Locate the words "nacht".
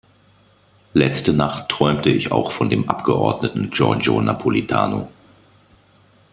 1.31-1.69